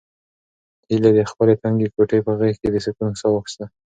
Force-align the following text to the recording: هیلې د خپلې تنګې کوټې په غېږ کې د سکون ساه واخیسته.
هیلې 0.89 1.11
د 1.17 1.19
خپلې 1.31 1.53
تنګې 1.63 1.87
کوټې 1.95 2.19
په 2.25 2.31
غېږ 2.39 2.55
کې 2.61 2.69
د 2.71 2.75
سکون 2.85 3.11
ساه 3.21 3.31
واخیسته. 3.33 3.65